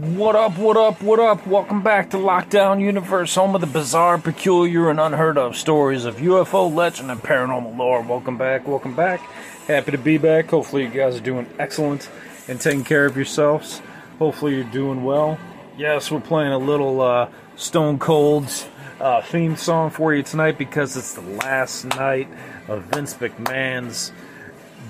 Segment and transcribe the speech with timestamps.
[0.00, 1.46] What up, what up, what up?
[1.46, 6.16] Welcome back to Lockdown Universe, home of the bizarre, peculiar, and unheard of stories of
[6.16, 8.00] UFO legend and paranormal lore.
[8.00, 9.20] Welcome back, welcome back.
[9.66, 10.48] Happy to be back.
[10.48, 12.08] Hopefully, you guys are doing excellent
[12.48, 13.82] and taking care of yourselves.
[14.18, 15.38] Hopefully, you're doing well.
[15.76, 18.66] Yes, we're playing a little uh, Stone Cold's
[19.00, 22.28] uh, theme song for you tonight because it's the last night
[22.68, 24.12] of Vince McMahon's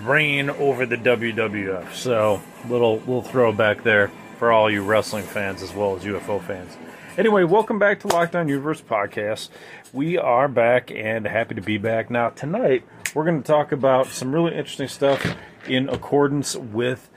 [0.04, 1.94] reign over the WWF.
[1.94, 6.74] So, little little throwback there for all you wrestling fans as well as UFO fans.
[7.18, 9.50] Anyway, welcome back to Lockdown Universe podcast.
[9.92, 12.10] We are back and happy to be back.
[12.10, 12.82] Now, tonight
[13.14, 15.36] we're going to talk about some really interesting stuff
[15.68, 17.10] in accordance with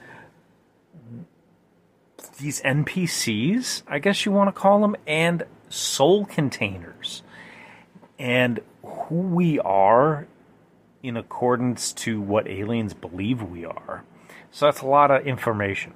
[2.38, 7.22] these NPCs, I guess you want to call them, and soul containers,
[8.18, 10.26] and who we are
[11.02, 14.04] in accordance to what aliens believe we are.
[14.50, 15.94] So that's a lot of information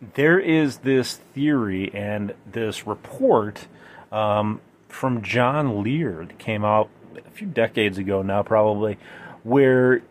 [0.00, 3.66] there is this theory and this report
[4.12, 8.98] um, from John Lear that came out a few decades ago now, probably,
[9.42, 10.02] where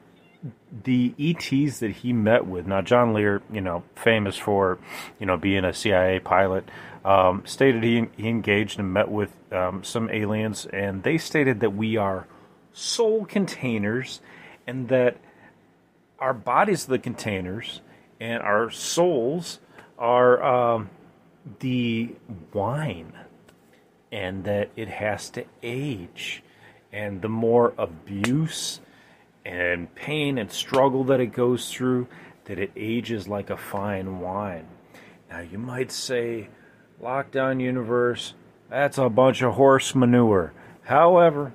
[0.83, 2.67] the ETs that he met with.
[2.67, 4.77] Now, John Lear, you know, famous for,
[5.19, 6.69] you know, being a CIA pilot,
[7.05, 11.73] um, stated he, he engaged and met with um, some aliens, and they stated that
[11.73, 12.27] we are
[12.73, 14.19] soul containers,
[14.67, 15.17] and that
[16.19, 17.79] our bodies are the containers,
[18.19, 19.59] and our souls
[19.97, 20.89] are um,
[21.59, 22.15] the
[22.53, 23.13] wine
[24.11, 26.43] and that it has to age.
[26.91, 28.79] And the more abuse
[29.45, 32.07] and pain and struggle that it goes through,
[32.45, 34.67] that it ages like a fine wine.
[35.29, 36.49] Now, you might say,
[37.01, 38.33] Lockdown Universe,
[38.69, 40.53] that's a bunch of horse manure.
[40.83, 41.53] However,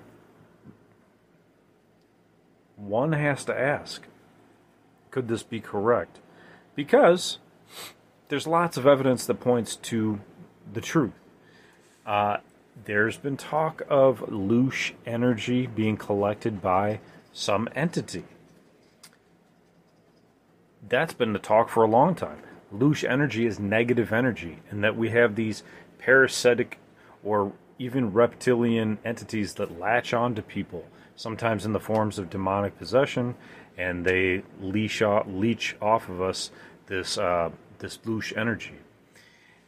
[2.76, 4.06] one has to ask
[5.10, 6.20] could this be correct?
[6.74, 7.38] Because
[8.32, 10.18] there's lots of evidence that points to
[10.72, 11.12] the truth.
[12.06, 12.38] Uh,
[12.86, 16.98] there's been talk of loosh energy being collected by
[17.34, 18.24] some entity.
[20.88, 22.38] That's been the talk for a long time.
[22.74, 25.62] Loosh energy is negative energy, and that we have these
[25.98, 26.78] parasitic
[27.22, 30.86] or even reptilian entities that latch onto people,
[31.16, 33.34] sometimes in the forms of demonic possession,
[33.76, 36.50] and they leash off, leech off of us
[36.86, 37.50] this uh,
[37.82, 38.76] this loosh energy.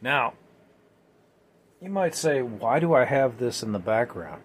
[0.01, 0.33] Now,
[1.79, 4.41] you might say, why do I have this in the background?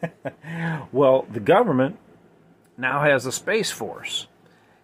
[0.92, 1.98] well, the government
[2.76, 4.28] now has a space force,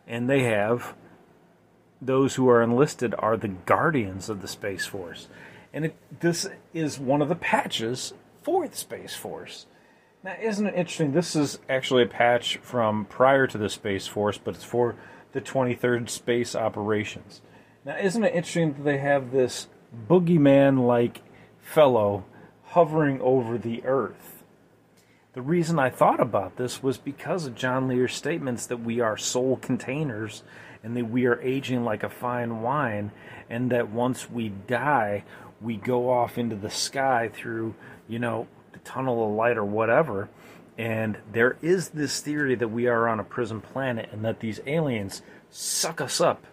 [0.06, 0.94] and they have
[2.00, 5.28] those who are enlisted are the guardians of the space force,
[5.72, 9.66] and it, this is one of the patches for the space force.
[10.25, 11.12] Now, isn't it interesting?
[11.12, 14.96] This is actually a patch from prior to the space force, but it's for
[15.32, 17.40] the 23rd Space Operations.
[17.84, 19.69] Now, isn't it interesting that they have this
[20.09, 21.22] boogeyman like
[21.61, 22.25] fellow
[22.65, 24.43] hovering over the earth?
[25.34, 29.17] The reason I thought about this was because of John Lear's statements that we are
[29.17, 30.43] soul containers
[30.83, 33.11] and that we are aging like a fine wine,
[33.50, 35.25] and that once we die,
[35.61, 37.75] we go off into the sky through,
[38.09, 40.28] you know, the tunnel of light or whatever.
[40.77, 44.61] And there is this theory that we are on a prison planet and that these
[44.67, 46.44] aliens suck us up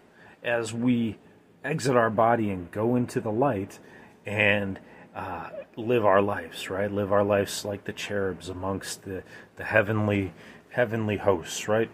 [0.45, 1.17] as we
[1.63, 3.79] exit our body and go into the light
[4.25, 4.79] and
[5.15, 6.91] uh, live our lives, right?
[6.91, 9.23] Live our lives like the cherubs amongst the,
[9.57, 10.33] the heavenly
[10.69, 11.89] heavenly hosts, right?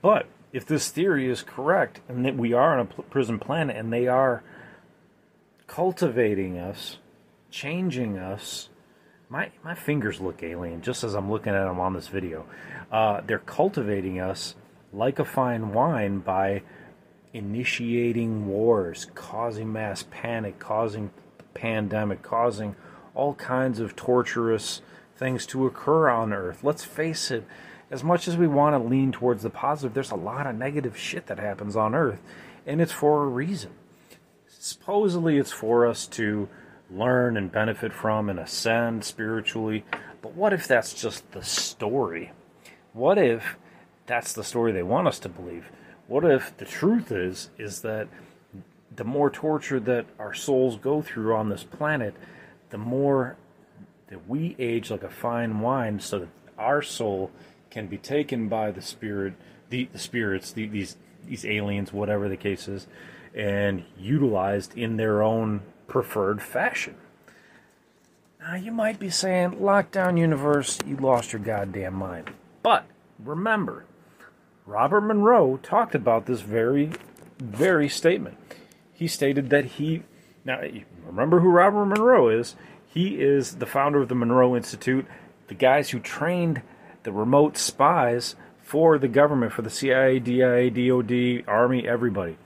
[0.00, 3.92] But if this theory is correct and that we are on a prison planet and
[3.92, 4.42] they are
[5.66, 6.98] cultivating us,
[7.50, 8.70] changing us,
[9.28, 12.46] my my fingers look alien just as I'm looking at them on this video.
[12.90, 14.54] Uh, they're cultivating us
[14.92, 16.62] like a fine wine by
[17.34, 21.10] initiating wars, causing mass panic, causing
[21.52, 22.76] pandemic, causing
[23.14, 24.80] all kinds of torturous
[25.16, 26.62] things to occur on Earth.
[26.62, 27.44] Let's face it,
[27.90, 30.96] as much as we want to lean towards the positive, there's a lot of negative
[30.96, 32.20] shit that happens on Earth,
[32.66, 33.72] and it's for a reason.
[34.48, 36.48] Supposedly, it's for us to
[36.90, 39.84] learn and benefit from and ascend spiritually,
[40.22, 42.32] but what if that's just the story?
[42.92, 43.56] What if
[44.06, 45.70] that's the story they want us to believe?
[46.06, 48.08] What if the truth is is that
[48.94, 52.14] the more torture that our souls go through on this planet,
[52.70, 53.36] the more
[54.08, 56.28] that we age like a fine wine, so that
[56.58, 57.30] our soul
[57.70, 59.34] can be taken by the spirit,
[59.70, 60.96] the, the spirits, the, these
[61.26, 62.86] these aliens, whatever the case is,
[63.34, 66.94] and utilized in their own preferred fashion.
[68.40, 72.30] Now you might be saying, "Lockdown universe, you lost your goddamn mind,"
[72.62, 72.84] but
[73.18, 73.86] remember
[74.66, 76.90] Robert Monroe talked about this very,
[77.38, 78.38] very statement.
[78.92, 80.02] He stated that he
[80.44, 80.60] Now,
[81.04, 82.56] remember who Robert Monroe is?
[82.86, 85.06] He is the founder of the Monroe Institute,
[85.48, 86.62] the guys who trained
[87.02, 92.38] the remote spies for the government, for the CIA, DIA, DOD, Army, everybody.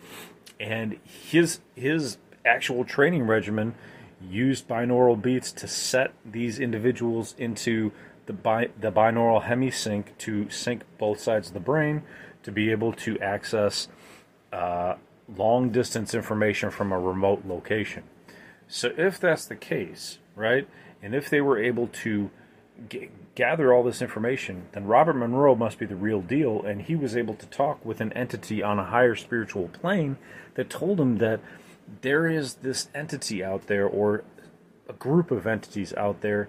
[0.58, 3.74] And his his actual training regimen
[4.20, 7.92] used binaural beats to set these individuals into
[8.28, 12.02] the bi- the binaural hemisync to sync both sides of the brain
[12.42, 13.88] to be able to access
[14.52, 14.94] uh,
[15.36, 18.04] long distance information from a remote location.
[18.68, 20.68] So if that's the case, right,
[21.02, 22.30] and if they were able to
[22.90, 26.94] g- gather all this information, then Robert Monroe must be the real deal, and he
[26.94, 30.18] was able to talk with an entity on a higher spiritual plane
[30.54, 31.40] that told him that
[32.02, 34.22] there is this entity out there, or
[34.86, 36.48] a group of entities out there,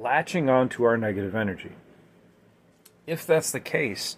[0.00, 1.72] latching onto our negative energy.
[3.06, 4.16] If that's the case,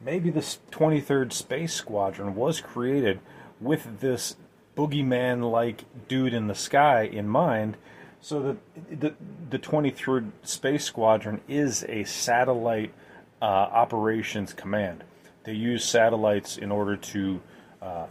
[0.00, 3.20] maybe this 23rd Space Squadron was created
[3.60, 4.36] with this
[4.76, 7.76] boogeyman like dude in the sky in mind
[8.20, 9.14] so that the,
[9.50, 12.92] the 23rd Space Squadron is a satellite
[13.40, 15.04] uh, operations command.
[15.44, 17.40] They use satellites in order to
[17.82, 18.06] uh,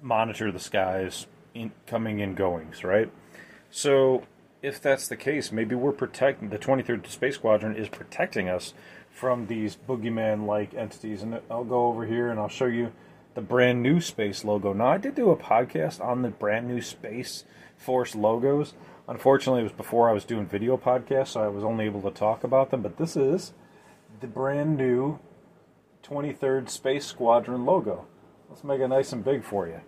[0.00, 3.10] monitor the skies in, coming and goings, right?
[3.70, 4.22] So
[4.62, 8.74] if that's the case, maybe we're protecting the 23rd Space Squadron is protecting us
[9.10, 11.22] from these boogeyman like entities.
[11.22, 12.92] And I'll go over here and I'll show you
[13.34, 14.72] the brand new space logo.
[14.72, 17.44] Now, I did do a podcast on the brand new Space
[17.76, 18.74] Force logos.
[19.08, 22.10] Unfortunately, it was before I was doing video podcasts, so I was only able to
[22.10, 22.82] talk about them.
[22.82, 23.52] But this is
[24.20, 25.18] the brand new
[26.02, 28.06] 23rd Space Squadron logo.
[28.48, 29.80] Let's make it nice and big for you.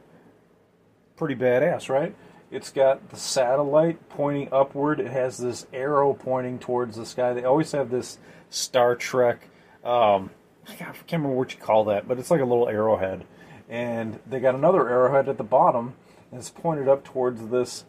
[1.16, 2.14] Pretty badass, right?
[2.52, 5.00] It's got the satellite pointing upward.
[5.00, 7.32] It has this arrow pointing towards the sky.
[7.32, 8.18] They always have this
[8.50, 9.48] Star Trek.
[9.82, 10.28] Um,
[10.68, 13.24] I can't remember what you call that, but it's like a little arrowhead.
[13.70, 15.94] And they got another arrowhead at the bottom,
[16.30, 17.86] and it's pointed up towards this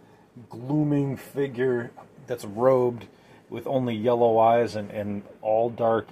[0.50, 1.92] glooming figure
[2.26, 3.08] that's robed
[3.50, 6.08] with only yellow eyes and, and all dark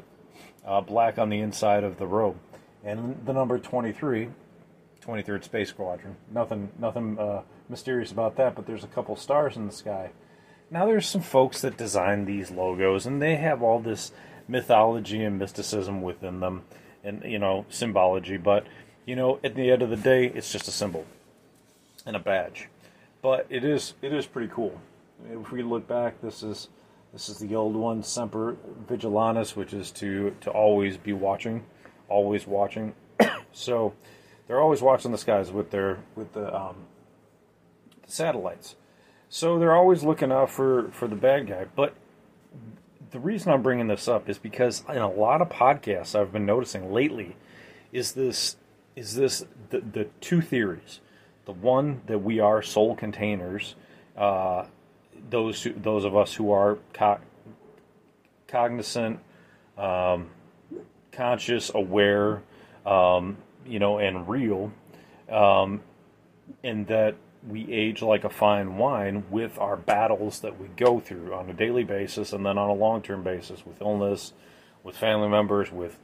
[0.66, 2.36] uh, black on the inside of the robe.
[2.84, 4.30] And the number 23,
[5.02, 6.18] 23rd Space Squadron.
[6.30, 10.12] Nothing, nothing uh, mysterious about that, but there's a couple stars in the sky.
[10.70, 14.12] Now, there's some folks that design these logos, and they have all this
[14.48, 16.64] mythology and mysticism within them,
[17.04, 18.38] and you know, symbology.
[18.38, 18.66] But
[19.06, 21.06] you know, at the end of the day, it's just a symbol
[22.06, 22.68] and a badge.
[23.22, 24.80] But it is it is pretty cool.
[25.30, 26.70] If we look back, this is
[27.14, 28.56] this is the old one, Semper
[28.88, 31.64] Vigilantes, which is to to always be watching,
[32.08, 32.94] always watching.
[33.52, 33.94] so
[34.48, 36.76] they're always watching the skies with their with the um,
[38.12, 38.76] satellites.
[39.30, 41.66] So they're always looking out for, for the bad guy.
[41.76, 41.96] But
[43.12, 46.46] the reason I'm bringing this up is because in a lot of podcasts I've been
[46.46, 47.36] noticing lately
[47.92, 48.58] is this
[48.96, 51.00] is this the, the two theories.
[51.46, 53.76] The one that we are soul containers,
[54.18, 54.66] uh,
[55.30, 57.20] those who, those of us who are co-
[58.48, 59.20] cognizant,
[59.78, 60.30] um,
[61.12, 62.44] conscious, aware,
[62.86, 64.72] um, you know, and real,
[65.30, 65.82] um,
[66.64, 67.16] and that
[67.48, 71.54] we age like a fine wine with our battles that we go through on a
[71.54, 74.34] daily basis and then on a long term basis with illness,
[74.84, 75.98] with family members, with,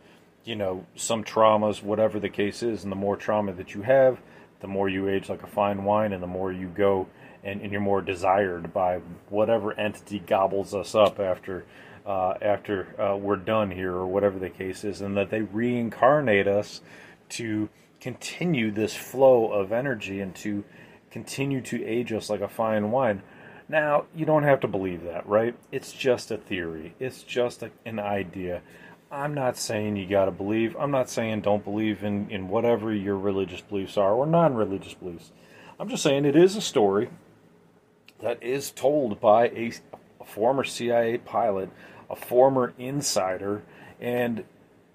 [0.43, 2.83] you know, some traumas, whatever the case is.
[2.83, 4.19] And the more trauma that you have,
[4.59, 7.07] the more you age like a fine wine and the more you go
[7.43, 11.65] and, and you're more desired by whatever entity gobbles us up after.
[12.05, 16.47] Uh, after uh, we're done here, or whatever the case is, and that they reincarnate
[16.47, 16.79] us
[17.27, 17.67] to
[17.99, 20.63] continue this flow of energy and to
[21.11, 23.21] continue to age us like a fine wine.
[23.69, 25.55] Now, you don't have to believe that, right?
[25.71, 28.61] It's just a theory, it's just a, an idea.
[29.09, 30.75] I'm not saying you got to believe.
[30.77, 34.93] I'm not saying don't believe in, in whatever your religious beliefs are or non religious
[34.93, 35.31] beliefs.
[35.79, 37.09] I'm just saying it is a story
[38.19, 39.71] that is told by a,
[40.19, 41.69] a former CIA pilot,
[42.09, 43.63] a former insider,
[44.01, 44.43] and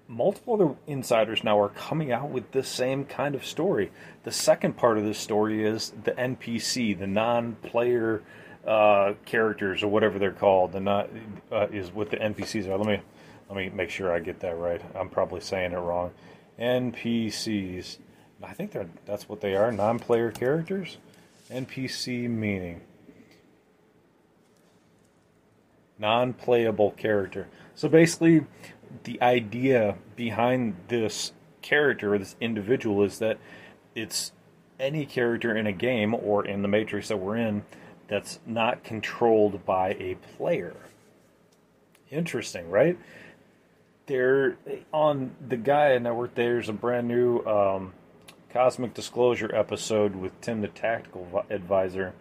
[0.08, 3.90] multiple other insiders now are coming out with this same kind of story.
[4.24, 8.22] The second part of this story is the NPC, the non-player
[8.66, 10.72] uh, characters or whatever they're called.
[10.72, 11.10] The not
[11.50, 12.76] uh, is what the NPCs are.
[12.76, 13.00] Let me
[13.48, 14.80] let me make sure I get that right.
[14.94, 16.12] I'm probably saying it wrong.
[16.58, 17.98] NPCs.
[18.42, 19.72] I think they're that's what they are.
[19.72, 20.98] Non-player characters.
[21.50, 22.80] NPC meaning
[26.02, 27.48] non-playable character.
[27.74, 28.44] So basically,
[29.04, 33.38] the idea behind this character, this individual, is that
[33.94, 34.32] it's
[34.78, 37.64] any character in a game or in the matrix that we're in
[38.08, 40.74] that's not controlled by a player.
[42.10, 42.98] Interesting, right?
[44.06, 44.56] There
[44.92, 47.94] on the Gaia network, there's a brand new um,
[48.52, 52.12] Cosmic Disclosure episode with Tim, the tactical advisor,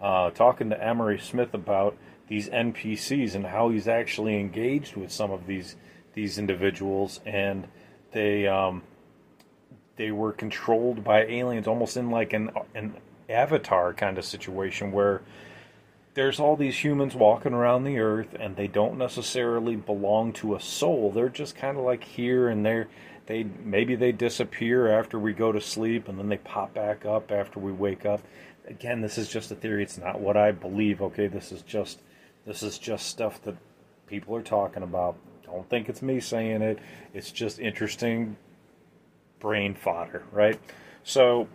[0.00, 5.30] uh, talking to Emery Smith about these NPCs and how he's actually engaged with some
[5.30, 5.76] of these
[6.16, 7.68] these individuals, and
[8.10, 8.82] they um,
[9.94, 12.94] they were controlled by aliens, almost in like an an
[13.28, 15.22] avatar kind of situation where
[16.14, 20.60] there's all these humans walking around the earth and they don't necessarily belong to a
[20.60, 21.10] soul.
[21.10, 22.88] They're just kind of like here and there.
[23.26, 27.30] They maybe they disappear after we go to sleep and then they pop back up
[27.30, 28.22] after we wake up.
[28.66, 29.82] Again, this is just a theory.
[29.82, 31.02] It's not what I believe.
[31.02, 32.00] Okay, this is just
[32.46, 33.56] this is just stuff that
[34.06, 35.16] people are talking about.
[35.46, 36.78] Don't think it's me saying it.
[37.14, 38.36] It's just interesting
[39.38, 40.58] brain fodder, right?
[41.04, 41.48] So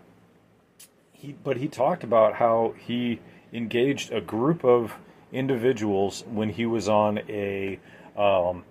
[1.12, 3.20] he but he talked about how he
[3.54, 4.96] engaged a group of
[5.32, 7.80] individuals when he was on a
[8.18, 8.64] um,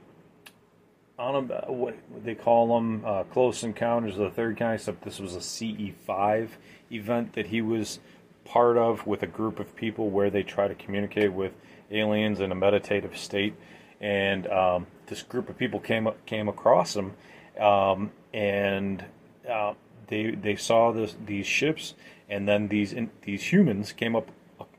[1.18, 4.74] on a what they call them uh, close encounters of the third kind.
[4.74, 6.56] Except this was a CE five
[6.90, 8.00] event that he was
[8.44, 11.52] part of with a group of people where they try to communicate with
[11.90, 13.54] aliens in a meditative state.
[14.00, 17.12] And um, this group of people came came across them,
[17.60, 19.04] um, and
[19.48, 19.74] uh,
[20.06, 21.94] they they saw this, these ships,
[22.30, 24.30] and then these in, these humans came up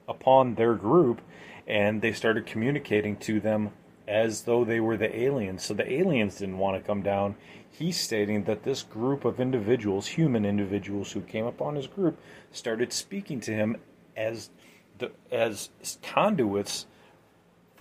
[0.07, 1.21] upon their group
[1.67, 3.71] and they started communicating to them
[4.07, 5.63] as though they were the aliens.
[5.63, 7.35] So the aliens didn't want to come down.
[7.69, 12.19] He's stating that this group of individuals, human individuals who came upon his group,
[12.51, 13.77] started speaking to him
[14.17, 14.49] as
[14.97, 15.69] the, as
[16.03, 16.87] conduits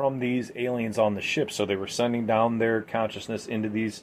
[0.00, 1.50] from these aliens on the ship.
[1.50, 4.02] So they were sending down their consciousness into these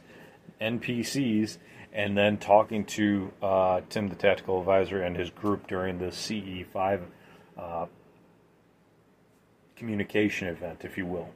[0.62, 1.58] NPCs
[1.92, 7.02] and then talking to uh, Tim, the tactical advisor, and his group during the CE5
[7.58, 7.88] uh,
[9.76, 11.30] communication event, if you will.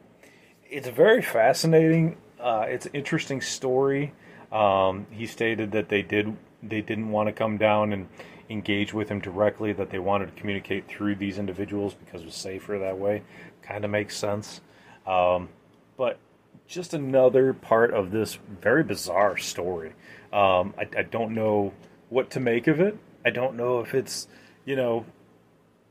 [0.70, 2.18] It's a very fascinating.
[2.40, 4.14] Uh, it's an interesting story.
[4.52, 8.08] Um, he stated that they did they didn't want to come down and
[8.52, 9.74] engage with him directly.
[9.74, 13.24] That they wanted to communicate through these individuals because it was safer that way.
[13.62, 14.62] Kind of makes sense.
[15.06, 15.50] Um,
[15.98, 16.20] but
[16.68, 19.94] just another part of this very bizarre story.
[20.32, 21.74] Um, I, I don't know
[22.10, 22.98] what to make of it.
[23.26, 24.28] I don't know if it's
[24.66, 25.06] you know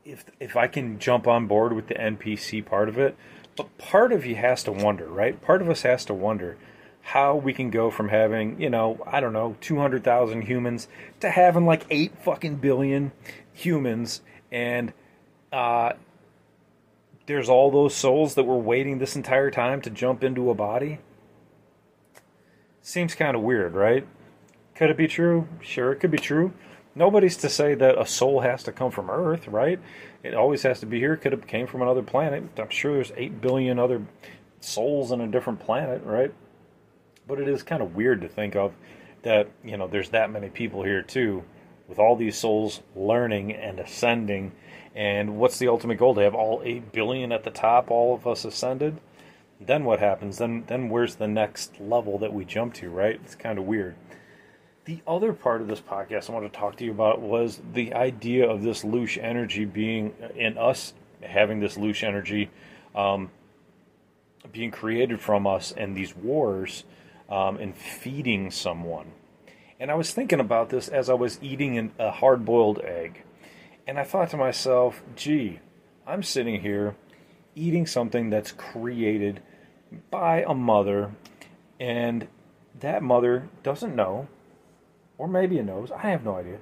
[0.05, 3.15] if if I can jump on board with the NPC part of it,
[3.55, 5.39] but part of you has to wonder, right?
[5.41, 6.57] Part of us has to wonder
[7.01, 10.87] how we can go from having, you know, I don't know, 200,000 humans
[11.19, 13.11] to having like 8 fucking billion
[13.53, 14.93] humans and
[15.51, 15.93] uh
[17.25, 20.99] there's all those souls that were waiting this entire time to jump into a body.
[22.81, 24.05] Seems kind of weird, right?
[24.75, 25.47] Could it be true?
[25.61, 26.53] Sure, it could be true.
[26.95, 29.79] Nobody's to say that a soul has to come from Earth, right?
[30.23, 31.15] It always has to be here.
[31.15, 32.43] Could have came from another planet.
[32.57, 34.01] I'm sure there's eight billion other
[34.59, 36.33] souls on a different planet, right?
[37.27, 38.73] But it is kind of weird to think of
[39.23, 41.43] that you know there's that many people here too,
[41.87, 44.51] with all these souls learning and ascending.
[44.93, 46.15] And what's the ultimate goal?
[46.15, 48.99] To have all eight billion at the top, all of us ascended.
[49.59, 50.37] Then what happens?
[50.37, 52.89] Then then where's the next level that we jump to?
[52.89, 53.19] Right?
[53.23, 53.95] It's kind of weird.
[54.85, 57.93] The other part of this podcast I want to talk to you about was the
[57.93, 62.49] idea of this loosh energy being in us having this loosh energy
[62.95, 63.29] um,
[64.51, 66.83] being created from us and these wars
[67.31, 69.13] um, and feeding someone.
[69.79, 73.23] And I was thinking about this as I was eating an, a hard boiled egg.
[73.87, 75.59] And I thought to myself, gee,
[76.05, 76.95] I'm sitting here
[77.55, 79.41] eating something that's created
[80.09, 81.11] by a mother,
[81.79, 82.27] and
[82.79, 84.27] that mother doesn't know
[85.21, 86.57] or maybe it knows, I have no idea.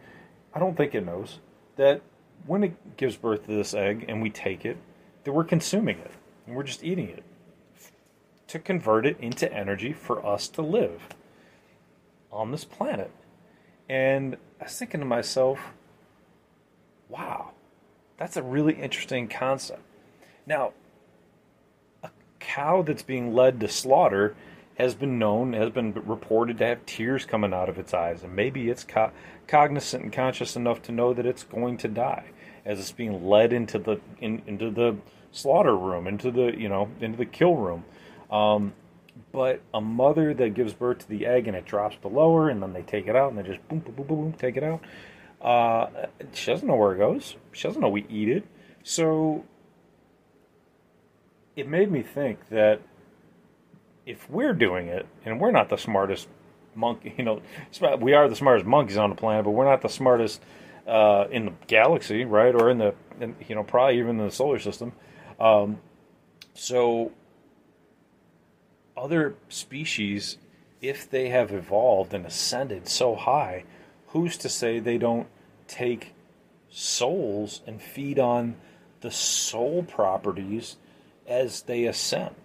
[0.54, 1.40] I don't think it knows
[1.78, 2.02] that
[2.46, 4.76] when it gives birth to this egg and we take it,
[5.24, 6.12] that we're consuming it
[6.46, 7.24] and we're just eating it
[8.50, 11.02] to convert it into energy for us to live
[12.32, 13.12] on this planet.
[13.88, 15.60] And I was thinking to myself,
[17.08, 17.52] wow,
[18.18, 19.82] that's a really interesting concept.
[20.46, 20.74] Now,
[22.04, 24.36] a cow that's being led to slaughter
[24.78, 28.36] has been known, has been reported to have tears coming out of its eyes, and
[28.36, 29.12] maybe it's co-
[29.48, 32.26] cognizant and conscious enough to know that it's going to die
[32.66, 34.96] as it's being led into the in, into the
[35.32, 37.84] slaughter room, into the you know into the kill room.
[38.30, 38.74] Um,
[39.32, 42.62] but a mother that gives birth to the egg and it drops below her, and
[42.62, 44.64] then they take it out and they just boom, boom, boom, boom, boom take it
[44.64, 44.82] out.
[45.42, 47.36] Uh, she doesn't know where it goes.
[47.52, 48.46] She doesn't know we eat it.
[48.84, 49.46] So
[51.56, 52.82] it made me think that
[54.06, 56.28] if we're doing it and we're not the smartest
[56.76, 57.42] monkey, you know,
[58.00, 60.42] we are the smartest monkeys on the planet, but we're not the smartest
[60.88, 62.56] uh, in the galaxy, right?
[62.56, 64.94] Or in the, in, you know, probably even in the solar system.
[65.40, 65.80] Um,
[66.54, 67.12] so,
[69.00, 70.38] other species,
[70.82, 73.64] if they have evolved and ascended so high,
[74.08, 75.28] who's to say they don't
[75.68, 76.14] take
[76.70, 78.56] souls and feed on
[79.02, 80.78] the soul properties
[81.28, 82.36] as they ascend?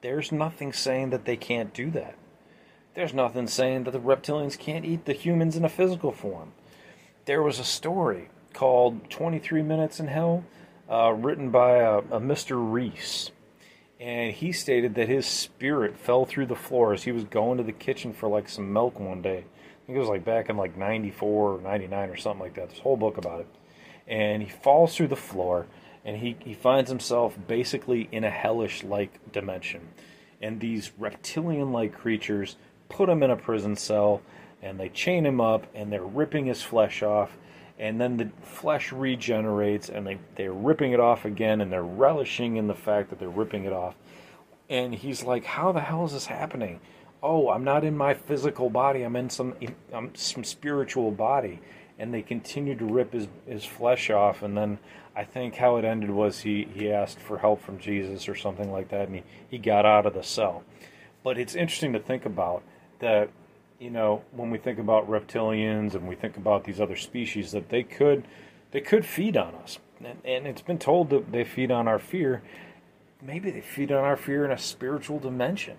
[0.00, 2.14] There's nothing saying that they can't do that.
[2.94, 6.52] There's nothing saying that the reptilians can't eat the humans in a physical form.
[7.26, 10.44] There was a story called 23 Minutes in Hell,
[10.90, 12.56] uh, written by a, a Mr.
[12.58, 13.30] Reese.
[14.00, 17.64] And he stated that his spirit fell through the floor as he was going to
[17.64, 19.38] the kitchen for like some milk one day.
[19.38, 22.70] I think it was like back in like 94 or 99 or something like that.
[22.70, 23.48] This whole book about it.
[24.06, 25.66] And he falls through the floor
[26.04, 29.88] and he, he finds himself basically in a hellish like dimension.
[30.40, 32.56] And these reptilian like creatures
[32.88, 34.22] put him in a prison cell
[34.62, 37.36] and they chain him up and they're ripping his flesh off
[37.78, 42.56] and then the flesh regenerates and they, they're ripping it off again and they're relishing
[42.56, 43.94] in the fact that they're ripping it off.
[44.68, 46.80] And he's like how the hell is this happening?
[47.22, 49.02] Oh i'm not in my physical body.
[49.02, 49.54] I'm in some
[49.92, 51.60] I'm some spiritual body.
[52.00, 54.42] And they continue to rip his, his flesh off.
[54.42, 54.78] And then
[55.14, 58.72] i think how it ended was he, he asked for help from jesus or something
[58.72, 60.64] like that and he, he got out of the cell.
[61.22, 62.62] But it's interesting to think about
[62.98, 63.30] that
[63.78, 67.68] you know when we think about reptilians and we think about these other species that
[67.68, 68.24] they could
[68.70, 69.78] they could feed on us.
[70.04, 72.42] And, and it's been told that they feed on our fear.
[73.22, 75.76] Maybe they feed on our fear in a spiritual dimension.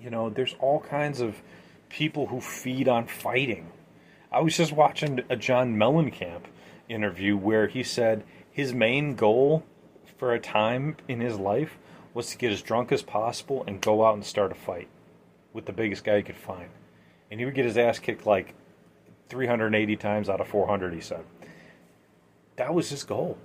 [0.00, 1.36] You know there's all kinds of
[1.88, 3.70] people who feed on fighting.
[4.30, 6.44] I was just watching a john mellencamp
[6.88, 9.64] interview where he said his main goal
[10.16, 11.78] for a time in his life
[12.12, 14.88] was to get as drunk as possible and go out and start a fight
[15.52, 16.68] with the biggest guy he could find.
[17.30, 18.54] And he would get his ass kicked like
[19.28, 21.24] 380 times out of 400, he said.
[22.56, 23.38] That was his goal.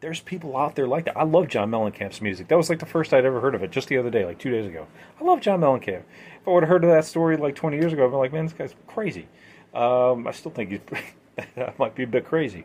[0.00, 1.16] There's people out there like that.
[1.16, 2.48] I love John Mellencamp's music.
[2.48, 4.38] That was like the first I'd ever heard of it just the other day, like
[4.38, 4.86] two days ago.
[5.20, 6.02] I love John Mellencamp.
[6.40, 8.32] If I would have heard of that story like 20 years ago, I'd be like,
[8.32, 9.26] man, this guy's crazy.
[9.74, 10.80] Um, I still think he's
[11.56, 12.64] that might be a bit crazy.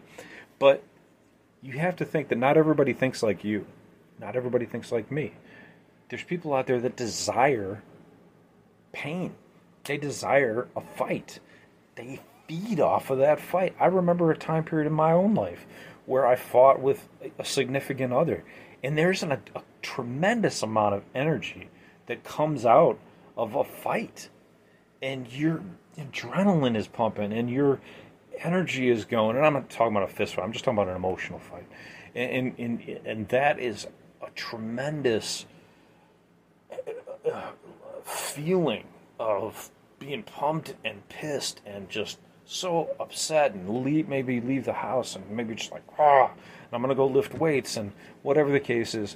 [0.59, 0.83] But
[1.61, 3.65] you have to think that not everybody thinks like you.
[4.19, 5.33] Not everybody thinks like me.
[6.09, 7.81] There's people out there that desire
[8.91, 9.33] pain.
[9.85, 11.39] They desire a fight.
[11.95, 13.75] They feed off of that fight.
[13.79, 15.65] I remember a time period in my own life
[16.05, 17.07] where I fought with
[17.39, 18.43] a significant other,
[18.83, 21.69] and there's an, a, a tremendous amount of energy
[22.07, 22.99] that comes out
[23.37, 24.29] of a fight,
[25.01, 25.61] and your
[25.97, 27.79] adrenaline is pumping, and your
[28.39, 29.37] energy is going.
[29.37, 30.43] And I'm not talking about a fist fight.
[30.43, 31.67] I'm just talking about an emotional fight,
[32.15, 33.87] and and and, and that is
[34.21, 35.45] a tremendous
[36.71, 37.51] uh, uh,
[38.03, 38.83] feeling
[39.19, 45.15] of being pumped and pissed and just so upset and leave, maybe leave the house
[45.15, 46.31] and maybe just like ah,
[46.71, 49.15] I'm gonna go lift weights and whatever the case is.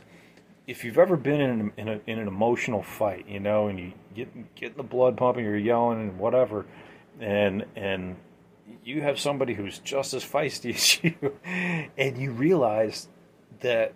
[0.67, 3.93] If you've ever been in, in, a, in an emotional fight, you know, and you
[4.13, 6.65] get get the blood pumping, you're yelling and whatever,
[7.19, 8.17] and and
[8.83, 13.07] you have somebody who's just as feisty as you, and you realize
[13.61, 13.93] that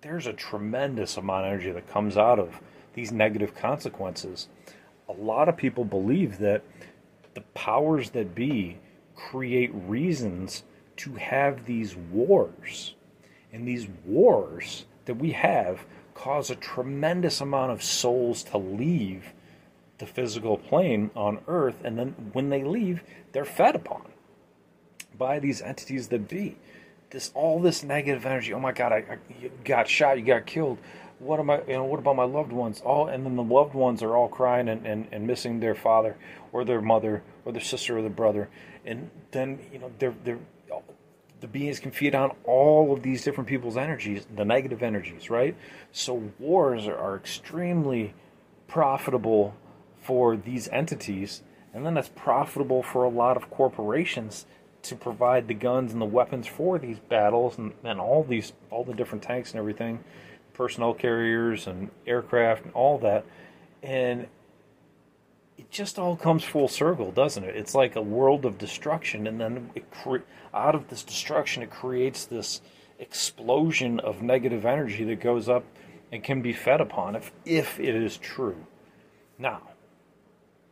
[0.00, 2.60] there's a tremendous amount of energy that comes out of
[2.96, 4.48] these negative consequences.
[5.08, 6.62] A lot of people believe that
[7.34, 8.78] the powers that be
[9.14, 10.64] create reasons
[10.96, 12.94] to have these wars.
[13.52, 19.32] And these wars that we have cause a tremendous amount of souls to leave
[19.98, 24.02] the physical plane on Earth, and then when they leave, they're fed upon
[25.16, 26.56] by these entities that be.
[27.10, 28.52] This all this negative energy.
[28.52, 28.92] Oh my God!
[28.92, 29.18] I, I
[29.64, 30.18] got shot.
[30.18, 30.78] You got killed
[31.18, 32.80] what am I, you know, what about my loved ones?
[32.84, 36.16] All, and then the loved ones are all crying and, and, and missing their father
[36.52, 38.48] or their mother or their sister or their brother.
[38.84, 40.38] And then, you know, they're, they're,
[41.40, 45.54] the beings can feed on all of these different people's energies, the negative energies, right?
[45.92, 48.14] So wars are, are extremely
[48.68, 49.54] profitable
[50.02, 51.42] for these entities,
[51.74, 54.46] and then that's profitable for a lot of corporations
[54.82, 58.84] to provide the guns and the weapons for these battles and, and all these all
[58.84, 60.02] the different tanks and everything
[60.56, 63.24] personnel carriers and aircraft and all that.
[63.82, 64.26] And
[65.58, 67.56] it just all comes full circle, doesn't it?
[67.56, 70.18] It's like a world of destruction, and then cre-
[70.52, 72.60] out of this destruction, it creates this
[72.98, 75.64] explosion of negative energy that goes up
[76.10, 78.66] and can be fed upon if, if it is true.
[79.38, 79.62] Now,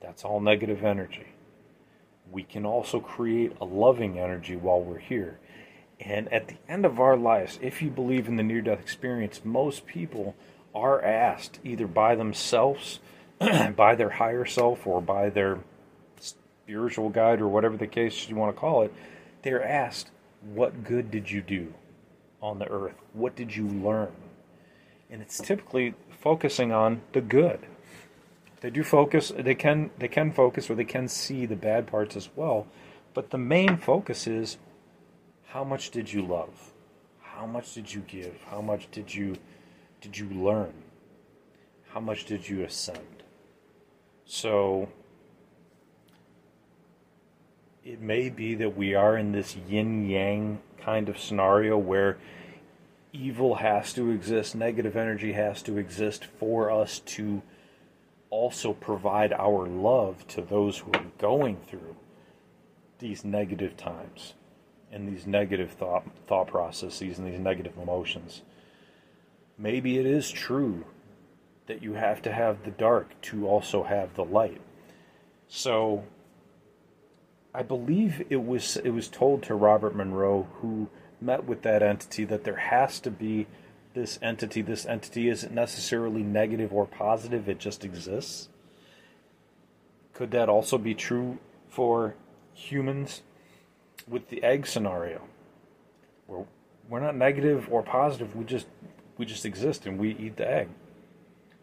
[0.01, 1.27] that's all negative energy.
[2.31, 5.39] We can also create a loving energy while we're here.
[6.01, 9.43] And at the end of our lives, if you believe in the near death experience,
[9.45, 10.35] most people
[10.75, 12.99] are asked either by themselves,
[13.39, 15.61] by their higher self, or by their
[16.19, 18.93] spiritual guide, or whatever the case you want to call it,
[19.43, 20.11] they're asked,
[20.43, 21.73] What good did you do
[22.43, 22.97] on the earth?
[23.13, 24.13] What did you learn?
[25.11, 27.61] And it's typically focusing on the good.
[28.61, 29.31] They do focus.
[29.37, 32.67] They can they can focus or they can see the bad parts as well.
[33.13, 34.57] But the main focus is
[35.55, 36.73] how much did you love?
[37.21, 38.35] How much did you give?
[38.51, 39.37] How much did you
[40.01, 40.75] did you learn?
[41.91, 43.23] How much did you ascend?
[44.25, 44.89] So
[47.85, 52.19] it may be that we are in this yin yang kind of scenario where
[53.13, 57.43] evil has to exist, negative energy has to exist for us to
[58.29, 61.95] also provide our love to those who are going through
[62.99, 64.35] these negative times
[64.95, 68.43] and these negative thought thought processes and these negative emotions.
[69.59, 70.85] Maybe it is true
[71.67, 74.61] that you have to have the dark to also have the light.
[75.49, 76.05] So
[77.53, 80.89] I believe it was it was told to Robert Monroe who
[81.21, 83.47] met with that entity that there has to be
[83.95, 84.63] this entity.
[84.63, 88.49] This entity isn't necessarily negative or positive, it just exists.
[90.13, 92.15] Could that also be true for
[92.53, 93.23] humans
[94.09, 95.23] with the egg scenario?
[96.27, 96.45] Where
[96.89, 98.67] we're not negative or positive, we just
[99.17, 100.69] we just exist and we eat the egg.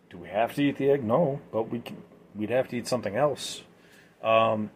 [0.10, 1.04] Do we have to eat the egg?
[1.04, 1.98] No, but we can,
[2.36, 3.64] we'd have to eat something else.
[4.22, 4.72] Um,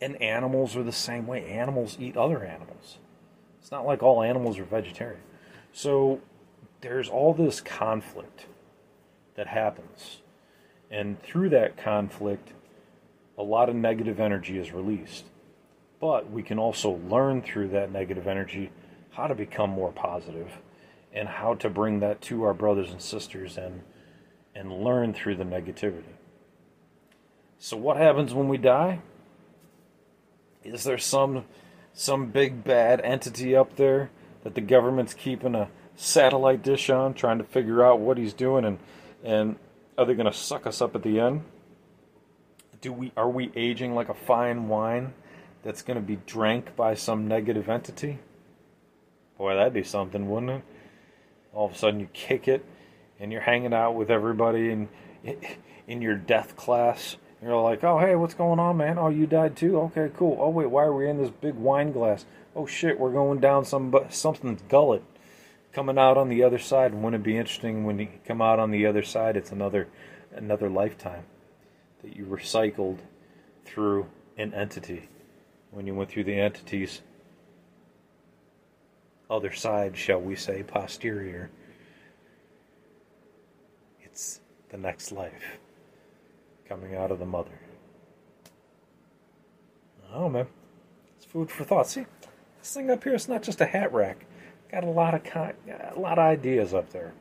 [0.00, 1.46] and animals are the same way.
[1.46, 2.98] Animals eat other animals.
[3.60, 5.22] It's not like all animals are vegetarian.
[5.72, 6.20] So
[6.80, 8.46] there's all this conflict
[9.36, 10.18] that happens.
[10.90, 12.52] And through that conflict,
[13.36, 15.24] a lot of negative energy is released.
[16.00, 18.70] But we can also learn through that negative energy
[19.10, 20.50] how to become more positive
[21.12, 23.82] and how to bring that to our brothers and sisters and
[24.54, 26.14] and learn through the negativity.
[27.58, 29.00] So what happens when we die?
[30.62, 31.44] Is there some
[31.92, 34.10] some big bad entity up there
[34.42, 38.64] that the government's keeping a satellite dish on, trying to figure out what he's doing,
[38.64, 38.78] and
[39.22, 39.56] and
[39.96, 41.44] are they going to suck us up at the end?
[42.80, 45.14] Do we are we aging like a fine wine
[45.64, 48.18] that's going to be drank by some negative entity?
[49.38, 50.62] Boy, that'd be something, wouldn't it?
[51.52, 52.64] All of a sudden, you kick it,
[53.18, 54.88] and you're hanging out with everybody in
[55.86, 57.16] in your death class.
[57.42, 58.98] You're like, oh hey, what's going on, man?
[58.98, 59.78] Oh, you died too?
[59.80, 60.38] Okay, cool.
[60.40, 62.24] Oh wait, why are we in this big wine glass?
[62.56, 65.02] Oh shit, we're going down some something's gullet
[65.72, 66.94] coming out on the other side.
[66.94, 69.36] Wouldn't it be interesting when you come out on the other side?
[69.36, 69.88] It's another
[70.34, 71.24] another lifetime
[72.02, 72.98] that you recycled
[73.64, 74.06] through
[74.38, 75.08] an entity.
[75.74, 77.02] When you went through the entity's
[79.28, 81.50] other side, shall we say, posterior,
[84.00, 85.58] it's the next life
[86.68, 87.58] coming out of the mother.
[90.12, 90.46] Oh man,
[91.16, 91.88] it's food for thought.
[91.88, 92.06] See,
[92.60, 94.26] this thing up here is not just a hat rack.
[94.70, 97.14] Got a lot of con- a lot of ideas up there.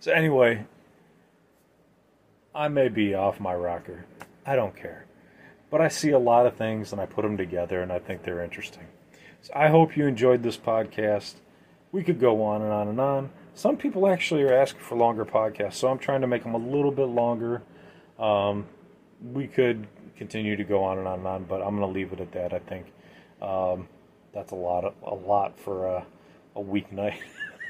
[0.00, 0.66] So anyway,
[2.54, 4.04] I may be off my rocker.
[4.44, 5.06] I don't care.
[5.70, 8.22] But I see a lot of things and I put them together and I think
[8.22, 8.86] they're interesting.
[9.42, 11.34] So I hope you enjoyed this podcast.
[11.92, 13.30] We could go on and on and on.
[13.54, 16.58] Some people actually are asking for longer podcasts, so I'm trying to make them a
[16.58, 17.62] little bit longer.
[18.18, 18.66] Um,
[19.32, 22.12] we could continue to go on and on and on, but I'm going to leave
[22.12, 22.52] it at that.
[22.52, 22.86] I think
[23.42, 23.88] um,
[24.32, 26.06] that's a lot, of, a lot for a,
[26.56, 27.18] a weeknight.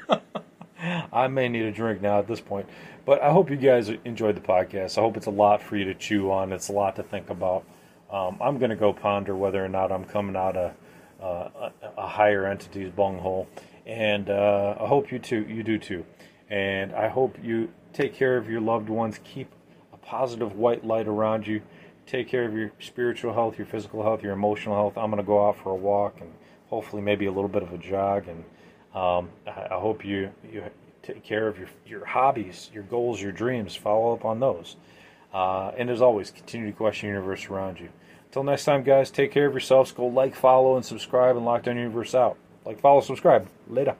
[1.13, 2.67] I may need a drink now at this point,
[3.05, 4.97] but I hope you guys enjoyed the podcast.
[4.97, 6.51] I hope it's a lot for you to chew on.
[6.51, 7.65] It's a lot to think about.
[8.11, 10.73] Um, I'm going to go ponder whether or not I'm coming out of
[11.21, 13.47] uh, a, a, higher entity's bunghole,
[13.85, 15.45] and uh, I hope you too.
[15.47, 16.05] You do too,
[16.49, 19.19] and I hope you take care of your loved ones.
[19.23, 19.51] Keep
[19.93, 21.61] a positive white light around you.
[22.05, 24.97] Take care of your spiritual health, your physical health, your emotional health.
[24.97, 26.29] I'm going to go out for a walk and
[26.67, 28.43] hopefully maybe a little bit of a jog and
[28.93, 30.63] um, I, I, hope you you
[31.01, 33.73] take care of your your hobbies, your goals, your dreams.
[33.73, 34.75] Follow up on those.
[35.33, 37.89] Uh, and as always, continue to question the universe around you.
[38.31, 39.91] Until next time, guys, take care of yourselves.
[39.91, 42.37] Go like, follow, and subscribe, and lock down universe out.
[42.63, 43.45] Like, follow, subscribe.
[43.67, 43.97] Later.